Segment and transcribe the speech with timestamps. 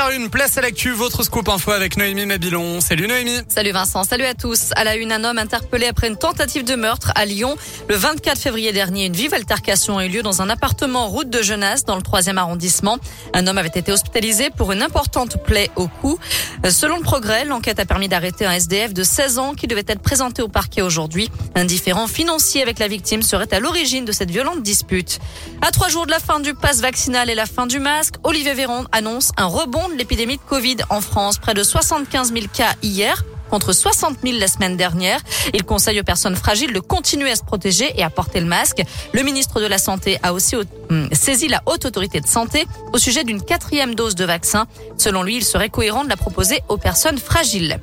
[0.00, 2.80] à une, place à l'actu, votre scoop info avec Noémie Mabilon.
[2.80, 3.40] Salut Noémie.
[3.48, 4.70] Salut Vincent, salut à tous.
[4.74, 7.54] À la une, un homme interpellé après une tentative de meurtre à Lyon.
[7.88, 11.42] Le 24 février dernier, une vive altercation a eu lieu dans un appartement route de
[11.42, 12.96] Genasse dans le 3e arrondissement.
[13.34, 16.18] Un homme avait été hospitalisé pour une importante plaie au cou.
[16.66, 20.00] Selon le progrès, l'enquête a permis d'arrêter un SDF de 16 ans qui devait être
[20.00, 21.30] présenté au parquet aujourd'hui.
[21.54, 25.18] Un différent financier avec la victime serait à l'origine de cette violente dispute.
[25.60, 28.54] À trois jours de la fin du pass vaccinal et la fin du masque, Olivier
[28.54, 31.38] Véran annonce un rebond de l'épidémie de Covid en France.
[31.38, 35.20] Près de 75 000 cas hier contre 60 000 la semaine dernière.
[35.52, 38.82] Il conseille aux personnes fragiles de continuer à se protéger et à porter le masque.
[39.12, 42.98] Le ministre de la Santé a aussi hum, saisi la haute autorité de santé au
[42.98, 44.66] sujet d'une quatrième dose de vaccin.
[44.96, 47.80] Selon lui, il serait cohérent de la proposer aux personnes fragiles.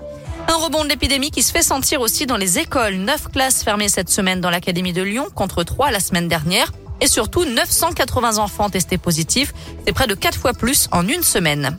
[0.50, 2.96] Un rebond de l'épidémie qui se fait sentir aussi dans les écoles.
[2.96, 6.72] Neuf classes fermées cette semaine dans l'Académie de Lyon contre trois la semaine dernière
[7.02, 9.54] et surtout 980 enfants testés positifs.
[9.86, 11.78] C'est près de quatre fois plus en une semaine.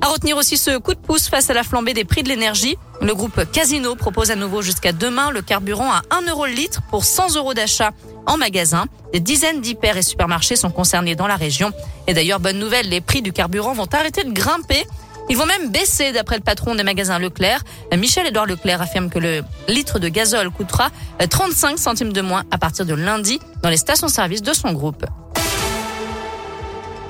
[0.00, 2.76] À retenir aussi ce coup de pouce face à la flambée des prix de l'énergie.
[3.00, 6.82] Le groupe Casino propose à nouveau jusqu'à demain le carburant à 1 euro le litre
[6.90, 7.92] pour 100 euros d'achat
[8.26, 8.86] en magasin.
[9.12, 11.72] Des dizaines d'hyper et supermarchés sont concernés dans la région.
[12.06, 14.86] Et d'ailleurs, bonne nouvelle, les prix du carburant vont arrêter de grimper.
[15.28, 17.62] Ils vont même baisser d'après le patron des magasins Leclerc.
[17.96, 20.90] Michel-Édouard Leclerc affirme que le litre de gazole coûtera
[21.28, 25.04] 35 centimes de moins à partir de lundi dans les stations-service de son groupe.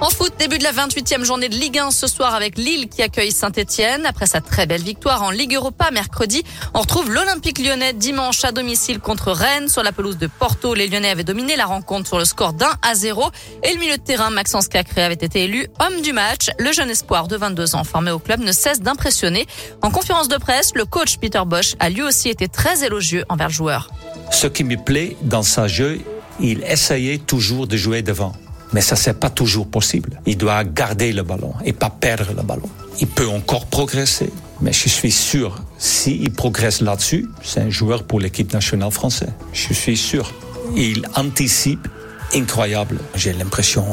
[0.03, 3.01] En foot, début de la 28e journée de Ligue 1 ce soir avec Lille qui
[3.03, 4.05] accueille Saint-Etienne.
[4.05, 6.45] Après sa très belle victoire en Ligue Europa mercredi,
[6.75, 9.69] on retrouve l'Olympique lyonnais dimanche à domicile contre Rennes.
[9.69, 12.73] Sur la pelouse de Porto, les Lyonnais avaient dominé la rencontre sur le score d'un
[12.83, 13.31] à 0.
[13.63, 16.51] Et le milieu de terrain, Maxence Cacré, avait été élu homme du match.
[16.59, 19.47] Le jeune espoir de 22 ans formé au club ne cesse d'impressionner.
[19.81, 23.49] En conférence de presse, le coach Peter Bosch a lui aussi été très élogieux envers
[23.49, 23.89] le joueur.
[24.31, 26.03] Ce qui me plaît dans sa jeu,
[26.39, 28.35] il essayait toujours de jouer devant.
[28.73, 30.21] Mais ça, c'est pas toujours possible.
[30.27, 32.69] Il doit garder le ballon et pas perdre le ballon.
[33.01, 38.21] Il peut encore progresser, mais je suis sûr, s'il progresse là-dessus, c'est un joueur pour
[38.21, 39.33] l'équipe nationale française.
[39.53, 40.33] Je suis sûr.
[40.77, 41.87] Il anticipe
[42.35, 42.99] incroyable.
[43.15, 43.85] J'ai l'impression,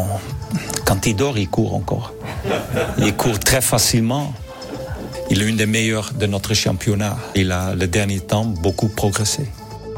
[0.86, 2.14] quand il dort, il court encore.
[2.98, 4.34] Il court très facilement.
[5.30, 7.18] Il est une des meilleurs de notre championnat.
[7.36, 9.48] Il a, le dernier temps, beaucoup progressé.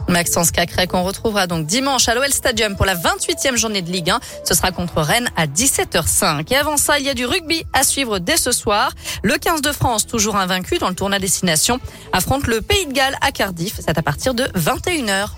[0.08, 4.10] Maxence Cacré qu'on retrouvera donc dimanche à l'OL Stadium pour la 28e journée de Ligue
[4.10, 4.20] 1.
[4.44, 6.52] Ce sera contre Rennes à 17h05.
[6.54, 8.92] Et avant ça, il y a du rugby à suivre dès ce soir.
[9.24, 11.80] Le 15 de France, toujours invaincu dans le tournoi destination,
[12.14, 13.80] affronte le Pays de Galles à Cardiff.
[13.80, 15.30] C'est à partir de 21h.